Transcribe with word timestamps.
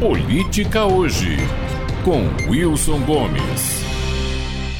Política 0.00 0.86
Hoje, 0.86 1.36
com 2.04 2.48
Wilson 2.48 3.04
Gomes. 3.04 3.82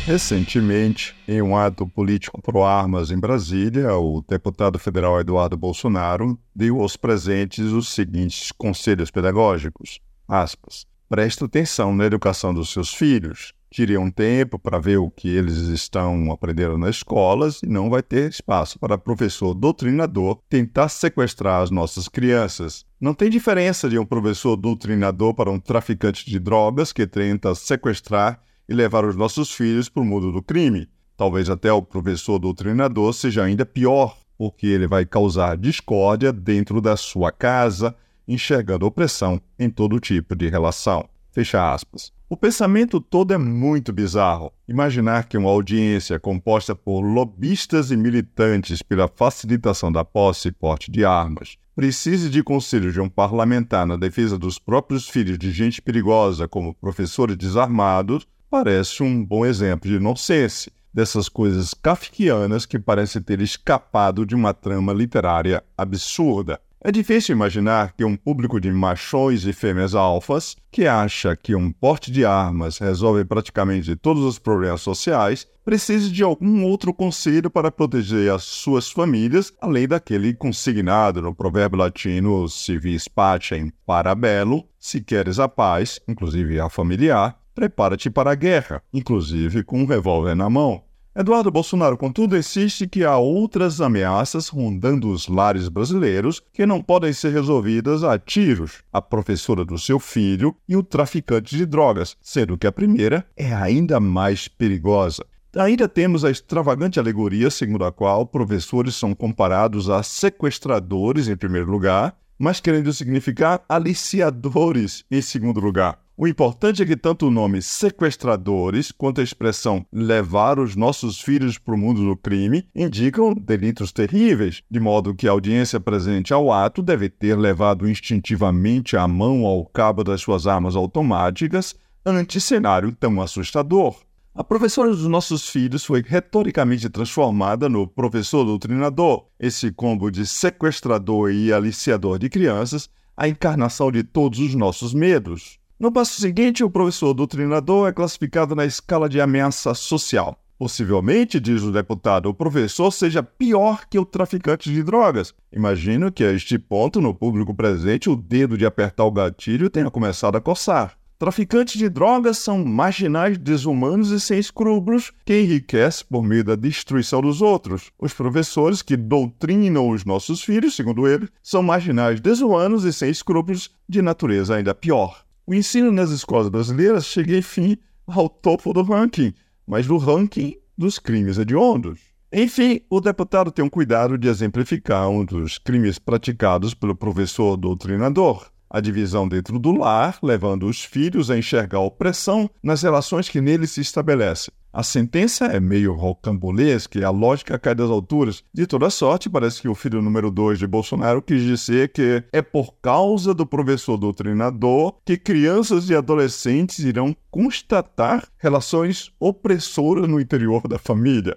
Recentemente, 0.07 1.13
em 1.27 1.43
um 1.43 1.57
ato 1.57 1.89
político 1.89 2.41
pro-armas 2.41 3.11
em 3.11 3.19
Brasília, 3.19 3.97
o 3.97 4.23
deputado 4.23 4.79
federal 4.79 5.19
Eduardo 5.19 5.57
Bolsonaro 5.57 6.39
deu 6.55 6.81
aos 6.81 6.97
presentes 6.97 7.73
os 7.73 7.89
seguintes 7.89 8.53
conselhos 8.53 9.11
pedagógicos. 9.11 9.99
Aspas. 10.29 10.87
Preste 11.09 11.43
atenção 11.43 11.93
na 11.97 12.05
educação 12.05 12.55
dos 12.55 12.71
seus 12.71 12.95
filhos. 12.95 13.53
Tire 13.71 13.99
um 13.99 14.11
tempo 14.11 14.59
para 14.59 14.79
ver 14.79 14.97
o 14.97 15.11
que 15.11 15.29
eles 15.29 15.57
estão 15.57 16.33
aprendendo 16.33 16.79
nas 16.79 16.97
escolas 16.97 17.63
e 17.63 17.67
não 17.67 17.91
vai 17.91 18.03
ter 18.03 18.31
espaço 18.31 18.79
para 18.79 18.97
professor 18.97 19.53
doutrinador 19.53 20.41
tentar 20.49 20.89
sequestrar 20.89 21.63
as 21.63 21.71
nossas 21.71 22.09
crianças. 22.09 22.87
Não 22.99 23.13
tem 23.13 23.29
diferença 23.29 23.87
de 23.89 23.99
um 23.99 24.07
professor 24.07 24.57
doutrinador 24.57 25.35
para 25.35 25.51
um 25.51 25.61
traficante 25.61 26.25
de 26.25 26.39
drogas 26.39 26.93
que 26.95 27.07
tenta 27.07 27.55
sequestrar 27.55 28.41
e 28.67 28.73
levar 28.73 29.05
os 29.05 29.17
nossos 29.17 29.53
filhos 29.53 29.89
para 29.91 30.03
o 30.03 30.07
mundo 30.07 30.33
do 30.33 30.43
crime. 30.43 30.89
Talvez 31.15 31.51
até 31.51 31.71
o 31.71 31.83
professor 31.83 32.39
doutrinador 32.39 33.13
seja 33.13 33.45
ainda 33.45 33.67
pior, 33.67 34.17
porque 34.39 34.67
ele 34.67 34.87
vai 34.87 35.05
causar 35.05 35.59
discórdia 35.59 36.33
dentro 36.33 36.81
da 36.81 36.97
sua 36.97 37.31
casa, 37.31 37.95
enxergando 38.27 38.87
opressão 38.87 39.41
em 39.59 39.69
todo 39.69 40.01
tipo 40.01 40.35
de 40.35 40.49
relação. 40.49 41.07
Fecha 41.39 41.73
aspas. 41.73 42.13
O 42.29 42.37
pensamento 42.37 43.01
todo 43.01 43.33
é 43.33 43.39
muito 43.39 43.93
bizarro. 43.93 44.53
Imaginar 44.67 45.29
que 45.29 45.39
uma 45.39 45.49
audiência 45.49 46.19
composta 46.19 46.75
por 46.75 47.01
lobistas 47.01 47.93
e 47.93 47.97
militantes 47.97 48.83
pela 48.83 49.07
facilitação 49.07 49.93
da 49.93 50.05
posse 50.05 50.49
e 50.49 50.53
porte 50.53 50.91
de 50.91 51.05
armas 51.05 51.57
precise 51.77 52.29
de 52.29 52.43
conselho 52.43 52.93
de 52.93 53.01
um 53.01 53.09
parlamentar 53.09 53.87
na 53.87 53.95
defesa 53.95 54.37
dos 54.37 54.59
próprios 54.59 55.09
filhos 55.09 55.39
de 55.39 55.53
gente 55.53 55.81
perigosa 55.81 56.49
como 56.49 56.75
professores 56.75 57.37
desarmados 57.37 58.27
parece 58.51 59.05
um 59.05 59.25
bom 59.25 59.47
exemplo 59.47 59.89
de 59.89 60.01
nonsense, 60.01 60.73
dessas 60.93 61.29
coisas 61.29 61.73
kafkianas 61.73 62.67
que 62.67 62.81
parecem 62.81 63.23
ter 63.23 63.41
escapado 63.41 64.27
de 64.27 64.35
uma 64.35 64.53
trama 64.53 64.93
literária 64.93 65.63
absurda. 65.77 66.61
É 66.81 66.93
difícil 66.93 67.35
imaginar 67.35 67.93
que 67.97 68.05
um 68.05 68.17
público 68.17 68.61
de 68.61 68.71
machões 68.71 69.45
e 69.45 69.53
fêmeas 69.53 69.97
alfas, 69.97 70.55
que 70.71 70.87
acha 70.87 71.35
que 71.35 71.53
um 71.53 71.73
porte 71.73 72.13
de 72.13 72.25
armas 72.25 72.79
resolve 72.79 73.25
praticamente 73.25 73.97
todos 73.97 74.23
os 74.23 74.39
problemas 74.39 74.81
sociais, 74.81 75.45
precise 75.65 76.09
de 76.09 76.23
algum 76.23 76.63
outro 76.63 76.95
conselho 76.95 77.51
para 77.51 77.73
proteger 77.73 78.33
as 78.33 78.45
suas 78.45 78.89
famílias, 78.89 79.53
além 79.61 79.89
daquele 79.89 80.33
consignado 80.33 81.21
no 81.21 81.35
provérbio 81.35 81.81
latino 81.81 82.49
si 82.49 82.79
vis 82.79 83.09
pacem 83.09 83.73
para 83.85 84.15
bello, 84.15 84.65
se 84.79 85.01
queres 85.01 85.41
a 85.41 85.49
paz, 85.49 85.99
inclusive 86.07 86.61
a 86.61 86.69
familiar, 86.69 87.37
prepara-te 87.57 88.09
para 88.09 88.31
a 88.31 88.37
guerra, 88.37 88.81
inclusive 88.95 89.65
com 89.65 89.83
um 89.83 89.85
revólver 89.85 90.37
na 90.37 90.49
mão. 90.49 90.88
Eduardo 91.21 91.51
Bolsonaro, 91.51 91.99
contudo, 91.99 92.37
insiste 92.37 92.87
que 92.87 93.05
há 93.05 93.19
outras 93.19 93.81
ameaças 93.81 94.47
rondando 94.47 95.11
os 95.11 95.27
lares 95.27 95.69
brasileiros 95.69 96.41
que 96.53 96.65
não 96.65 96.81
podem 96.81 97.13
ser 97.13 97.33
resolvidas 97.33 98.05
a 98.05 98.17
tiros: 98.17 98.85
a 98.93 99.03
professora 99.03 99.65
do 99.65 99.77
seu 99.77 99.99
filho 99.99 100.55
e 100.69 100.77
o 100.77 100.83
traficante 100.83 101.57
de 101.57 101.67
drogas, 101.67 102.17
sendo 102.23 102.57
que 102.57 102.69
a 102.69 102.73
primeira 102.73 103.27
é 103.37 103.53
ainda 103.53 103.99
mais 103.99 104.47
perigosa. 104.47 105.27
Ainda 105.57 105.89
temos 105.89 106.25
a 106.25 106.31
extravagante 106.31 107.01
alegoria 107.01 107.51
segundo 107.51 107.85
a 107.85 107.91
qual 107.91 108.25
professores 108.25 108.95
são 108.95 109.13
comparados 109.13 109.91
a 109.91 110.05
sequestradores 110.05 111.27
em 111.27 111.37
primeiro 111.37 111.69
lugar, 111.69 112.17
mas 112.39 112.61
querendo 112.61 112.93
significar 112.93 113.65
aliciadores 113.69 115.05
em 115.11 115.21
segundo 115.21 115.59
lugar. 115.59 115.99
O 116.21 116.27
importante 116.27 116.83
é 116.83 116.85
que 116.85 116.97
tanto 116.97 117.29
o 117.29 117.31
nome 117.31 117.63
sequestradores 117.63 118.91
quanto 118.91 119.21
a 119.21 119.25
expressão 119.25 119.87
levar 119.93 120.59
os 120.59 120.75
nossos 120.75 121.21
filhos 121.21 121.59
para 121.59 121.77
o 121.77 121.79
mundo 121.79 122.05
do 122.05 122.17
crime 122.17 122.67
indicam 122.75 123.33
delitos 123.33 123.93
terríveis, 123.93 124.61
de 124.69 124.81
modo 124.81 125.15
que 125.15 125.29
a 125.29 125.31
audiência 125.31 125.79
presente 125.79 126.35
ao 126.35 126.53
ato 126.53 126.83
deve 126.83 127.09
ter 127.09 127.39
levado 127.39 127.89
instintivamente 127.89 128.97
a 128.97 129.07
mão 129.07 129.47
ao 129.47 129.65
cabo 129.65 130.03
das 130.03 130.21
suas 130.21 130.49
armas 130.49 130.75
automáticas 130.75 131.77
ante 132.05 132.41
cenário 132.41 132.91
tão 132.91 133.23
assustador. 133.23 133.95
A 134.35 134.43
professora 134.43 134.91
dos 134.91 135.07
nossos 135.07 135.49
filhos 135.49 135.85
foi 135.85 136.03
retoricamente 136.05 136.91
transformada 136.91 137.69
no 137.69 137.87
professor 137.87 138.45
doutrinador, 138.45 139.29
esse 139.39 139.71
combo 139.71 140.11
de 140.11 140.27
sequestrador 140.27 141.31
e 141.31 141.53
aliciador 141.53 142.19
de 142.19 142.29
crianças, 142.29 142.91
a 143.17 143.29
encarnação 143.29 143.93
de 143.93 144.03
todos 144.03 144.41
os 144.41 144.57
nossos 144.57 144.93
medos. 144.93 145.61
No 145.81 145.93
passo 145.93 146.21
seguinte, 146.21 146.65
o 146.65 146.71
professor 146.71 147.15
doutrinador 147.15 147.89
é 147.89 147.93
classificado 147.93 148.53
na 148.53 148.67
escala 148.67 149.09
de 149.09 149.21
ameaça 149.21 149.75
social. 149.75 150.37
Possivelmente, 150.59 151.39
diz 151.39 151.63
o 151.63 151.71
deputado, 151.71 152.29
o 152.29 152.35
professor 152.35 152.91
seja 152.91 153.23
pior 153.23 153.87
que 153.89 153.97
o 153.97 154.05
traficante 154.05 154.73
de 154.73 154.83
drogas. 154.83 155.33
Imagino 155.53 156.11
que 156.11 156.25
a 156.25 156.33
este 156.33 156.59
ponto, 156.59 157.01
no 157.01 157.15
público 157.15 157.55
presente, 157.55 158.11
o 158.11 158.17
dedo 158.17 158.59
de 158.59 158.67
apertar 158.67 159.05
o 159.05 159.13
gatilho 159.13 159.71
tenha 159.71 159.89
começado 159.89 160.35
a 160.35 160.41
coçar. 160.41 160.99
Traficantes 161.17 161.79
de 161.79 161.89
drogas 161.89 162.39
são 162.39 162.65
marginais, 162.65 163.39
desumanos 163.39 164.11
e 164.11 164.19
sem 164.19 164.41
escrúpulos 164.41 165.13
que 165.25 165.43
enriquecem 165.43 166.05
por 166.11 166.25
meio 166.25 166.43
da 166.43 166.57
destruição 166.57 167.21
dos 167.21 167.41
outros. 167.41 167.93
Os 168.01 168.13
professores 168.13 168.83
que 168.83 168.97
doutrinam 168.97 169.91
os 169.91 170.05
nossos 170.05 170.43
filhos, 170.43 170.75
segundo 170.75 171.07
ele, 171.07 171.29
são 171.41 171.63
marginais, 171.63 172.21
desumanos 172.21 172.83
e 172.83 172.93
sem 172.93 173.11
escrúpulos 173.11 173.71
de 173.89 174.03
natureza 174.03 174.57
ainda 174.57 174.75
pior. 174.75 175.28
O 175.49 175.55
ensino 175.55 175.91
nas 175.91 176.11
escolas 176.11 176.51
brasileiras 176.51 177.07
chega, 177.07 177.35
enfim, 177.35 177.79
ao 178.07 178.29
topo 178.29 178.71
do 178.75 178.83
ranking, 178.83 179.33
mas 179.67 179.87
do 179.87 179.97
ranking 179.97 180.55
dos 180.77 180.99
crimes 180.99 181.39
hediondos. 181.39 182.01
Enfim, 182.31 182.83
o 182.91 183.01
deputado 183.01 183.51
tem 183.51 183.65
um 183.65 183.71
cuidado 183.71 184.19
de 184.19 184.29
exemplificar 184.29 185.09
um 185.09 185.25
dos 185.25 185.57
crimes 185.57 185.99
praticados 185.99 186.75
pelo 186.75 186.95
professor 186.95 187.57
doutrinador, 187.57 188.51
a 188.69 188.79
divisão 188.79 189.27
dentro 189.27 189.59
do 189.59 189.73
lar, 189.73 190.19
levando 190.23 190.67
os 190.67 190.85
filhos 190.85 191.31
a 191.31 191.39
enxergar 191.39 191.79
a 191.79 191.87
opressão 191.87 192.51
nas 192.63 192.83
relações 192.83 193.27
que 193.27 193.41
nele 193.41 193.67
se 193.67 193.81
estabelecem. 193.81 194.53
A 194.73 194.83
sentença 194.83 195.47
é 195.47 195.59
meio 195.59 195.95
rocambolesca 195.95 196.99
e 196.99 197.05
a 197.05 197.11
lógica 197.11 197.59
cai 197.59 197.75
das 197.75 197.91
alturas. 197.91 198.45
De 198.53 198.67
toda 198.67 198.91
sorte, 198.91 199.31
parece 199.31 199.63
que 199.63 199.69
o 199.69 199.75
filho 199.75 200.03
número 200.03 200.31
2 200.31 200.59
de 200.59 200.67
Bolsonaro 200.67 201.23
quis 201.23 201.43
dizer 201.43 201.93
que 201.93 202.23
é 202.33 202.43
por 202.43 202.75
causa 202.81 203.33
do 203.33 203.47
professor 203.47 203.97
doutrinador 203.97 204.95
que 205.05 205.17
crianças 205.17 205.89
e 205.89 205.95
adolescentes 205.95 206.81
irão 206.81 207.17
constatar 207.31 208.29
relações 208.37 209.11
opressoras 209.19 210.07
no 210.07 210.21
interior 210.21 210.69
da 210.69 210.79
família. 210.79 211.37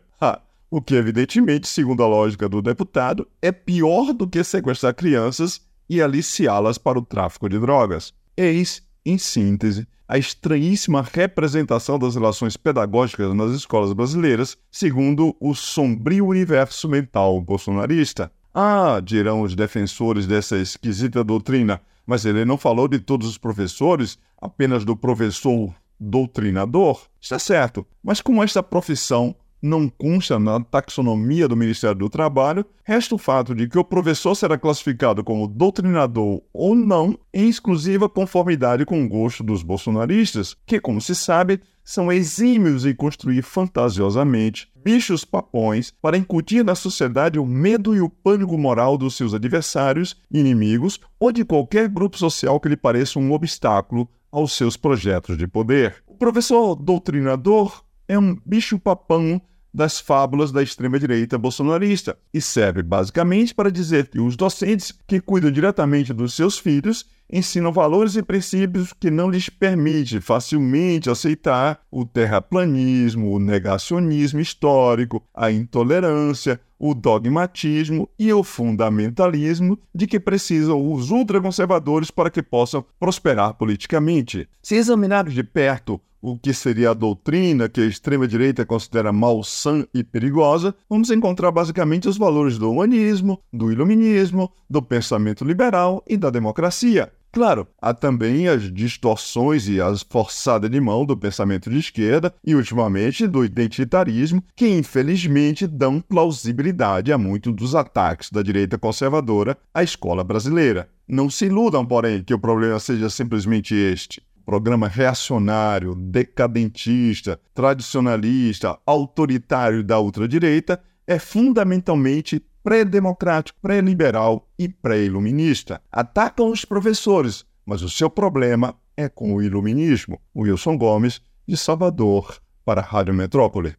O 0.74 0.82
que, 0.82 0.96
evidentemente, 0.96 1.68
segundo 1.68 2.02
a 2.02 2.08
lógica 2.08 2.48
do 2.48 2.62
deputado, 2.62 3.28
é 3.42 3.52
pior 3.52 4.14
do 4.14 4.26
que 4.26 4.42
sequestrar 4.42 4.96
crianças 4.96 5.60
e 5.90 6.02
aliciá-las 6.02 6.78
para 6.78 6.98
o 6.98 7.02
tráfico 7.02 7.50
de 7.50 7.60
drogas. 7.60 8.14
Eis, 8.38 8.82
em 9.06 9.18
síntese, 9.18 9.88
a 10.08 10.18
estranhíssima 10.18 11.02
representação 11.02 11.98
das 11.98 12.16
relações 12.16 12.58
pedagógicas 12.58 13.34
nas 13.34 13.52
escolas 13.52 13.94
brasileiras, 13.94 14.58
segundo 14.70 15.36
o 15.40 15.56
sombrio 15.56 16.28
universo 16.28 16.90
mental 16.90 17.40
bolsonarista. 17.42 18.32
Ah, 18.54 19.02
dirão 19.02 19.42
os 19.42 19.56
defensores 19.56 20.28
dessa 20.28 20.58
esquisita 20.58 21.24
doutrina, 21.24 21.82
mas 22.06 22.26
ele 22.26 22.44
não 22.44 22.58
falou 22.58 22.88
de 22.88 23.00
todos 23.00 23.28
os 23.28 23.38
professores, 23.38 24.20
apenas 24.42 24.84
do 24.84 24.98
professor 24.98 25.74
doutrinador? 25.98 27.02
Está 27.22 27.40
certo, 27.40 27.88
mas 28.04 28.20
como 28.20 28.44
esta 28.44 28.62
profissão 28.62 29.34
não 29.62 29.88
consta 29.88 30.40
na 30.40 30.60
taxonomia 30.60 31.48
do 31.48 31.56
Ministério 31.56 31.98
do 31.98 32.10
Trabalho, 32.10 32.66
resta 32.84 33.16
o 33.16 33.18
fato 33.18 33.54
de 33.54 33.68
que 33.68 33.78
o 33.78 33.84
professor 33.84 34.34
será 34.36 34.58
classificado 34.58 35.24
como 35.24 35.48
doutrinador 35.48 36.42
ou 36.52 36.74
não 36.74 37.18
em 37.34 37.48
exclusiva 37.48 38.10
conformidade 38.10 38.86
com 38.86 39.04
o 39.04 39.08
gosto 39.08 39.44
dos 39.44 39.62
bolsonaristas, 39.62 40.56
que, 40.66 40.80
como 40.80 41.00
se 41.00 41.14
sabe, 41.14 41.62
são 41.84 42.12
exímios 42.12 42.86
em 42.86 42.96
construir 42.96 43.42
fantasiosamente 43.42 44.72
bichos 44.84 45.24
papões 45.24 45.94
para 46.02 46.18
incutir 46.18 46.64
na 46.64 46.76
sociedade 46.76 47.38
o 47.38 47.46
medo 47.46 47.96
e 47.96 48.02
o 48.02 48.10
pânico 48.10 48.58
moral 48.58 48.98
dos 48.98 49.16
seus 49.16 49.34
adversários, 49.34 50.16
inimigos 50.32 51.00
ou 51.20 51.32
de 51.32 51.46
qualquer 51.46 51.88
grupo 51.88 52.18
social 52.18 52.60
que 52.60 52.70
lhe 52.70 52.78
pareça 52.78 53.20
um 53.20 53.32
obstáculo 53.32 54.10
aos 54.32 54.54
seus 54.54 54.78
projetos 54.78 55.38
de 55.38 55.48
poder. 55.48 56.04
O 56.08 56.16
professor 56.16 56.76
doutrinador 56.76 57.84
é 58.08 58.18
um 58.18 58.36
bicho-papão 58.46 59.42
das 59.74 60.00
fábulas 60.00 60.52
da 60.52 60.62
extrema-direita 60.62 61.38
bolsonarista 61.38 62.18
e 62.34 62.42
serve 62.42 62.84
basicamente 62.84 63.56
para 63.56 63.72
dizer 63.72 64.10
que 64.10 64.20
os 64.20 64.36
docentes 64.36 64.94
que 65.08 65.22
cuidam 65.22 65.52
diretamente 65.52 66.14
dos 66.14 66.34
seus 66.34 66.58
filhos 66.58 67.06
ensinam 67.32 67.72
valores 67.72 68.16
e 68.16 68.22
princípios 68.22 68.92
que 68.92 69.10
não 69.10 69.30
lhes 69.30 69.48
permite 69.48 70.20
facilmente 70.20 71.10
aceitar 71.10 71.80
o 71.90 72.04
terraplanismo, 72.04 73.32
o 73.32 73.40
negacionismo 73.40 74.42
histórico, 74.42 75.24
a 75.34 75.50
intolerância, 75.50 76.60
o 76.82 76.96
dogmatismo 76.96 78.10
e 78.18 78.34
o 78.34 78.44
fundamentalismo 78.44 79.78
de 79.94 80.08
que 80.08 80.20
precisam 80.20 80.92
os 80.92 81.12
ultraconservadores 81.12 82.10
para 82.10 82.32
que 82.32 82.42
possam 82.42 82.84
prosperar 83.00 83.54
politicamente. 83.54 84.50
Se 84.64 84.76
examinarmos 84.76 85.36
de 85.36 85.44
perto 85.44 86.02
o 86.20 86.38
que 86.38 86.54
seria 86.54 86.90
a 86.90 86.94
doutrina 86.96 87.70
que 87.70 87.82
a 87.82 87.86
extrema-direita 87.86 88.66
considera 88.66 89.14
malsã 89.14 89.86
e 89.94 90.04
perigosa, 90.04 90.74
vamos 90.90 91.12
encontrar 91.12 91.52
basicamente 91.52 92.10
os 92.10 92.18
valores 92.18 92.58
do 92.58 92.72
humanismo, 92.72 93.40
do 93.54 93.72
iluminismo, 93.72 94.52
do 94.68 94.82
pensamento 94.82 95.46
liberal 95.46 96.04
e 96.08 96.18
da 96.18 96.32
democracia. 96.32 97.12
Claro, 97.34 97.66
há 97.82 97.94
também 97.94 98.50
as 98.50 98.70
distorções 98.74 99.66
e 99.70 99.80
as 99.80 100.02
forçadas 100.02 100.70
de 100.70 100.82
mão 100.82 101.06
do 101.06 101.16
pensamento 101.16 101.70
de 101.70 101.80
esquerda 101.80 102.34
e, 102.46 102.54
ultimamente, 102.54 103.26
do 103.26 103.46
identitarismo, 103.46 104.44
que 104.54 104.68
infelizmente 104.68 105.66
dão 105.66 106.02
plausibilidade 106.02 107.10
a 107.14 107.18
muitos 107.18 107.54
dos 107.56 107.74
ataques 107.74 108.30
da 108.30 108.42
direita 108.42 108.78
conservadora 108.78 109.58
à 109.74 109.82
escola 109.82 110.26
brasileira. 110.26 110.90
Não 111.08 111.30
se 111.30 111.46
iludam, 111.46 111.86
porém, 111.86 112.22
que 112.22 112.34
o 112.34 112.40
problema 112.40 112.78
seja 112.80 113.10
simplesmente 113.10 113.74
este 113.74 114.22
programa 114.46 114.90
reacionário, 114.90 115.96
decadentista, 115.96 117.40
tradicionalista, 117.54 118.78
autoritário 118.86 119.82
da 119.86 119.98
ultradireita 120.00 120.82
é 121.08 121.18
fundamentalmente 121.18 122.44
pré-democrático, 122.64 123.58
pré-liberal 123.62 124.48
e 124.58 124.70
pré-iluminista. 124.70 125.82
Atacam 125.92 126.50
os 126.50 126.66
professores, 126.66 127.46
mas 127.66 127.82
o 127.82 127.90
seu 127.90 128.10
problema 128.10 128.76
é 128.96 129.10
com 129.10 129.34
o 129.34 129.42
iluminismo. 129.42 130.22
Wilson 130.36 130.78
Gomes, 130.78 131.22
de 131.48 131.58
Salvador, 131.58 132.40
para 132.64 132.82
a 132.82 132.84
Rádio 132.84 133.14
Metrópole. 133.14 133.76